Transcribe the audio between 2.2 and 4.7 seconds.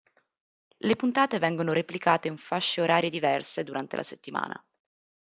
in fasce orarie diverse durante la settimana.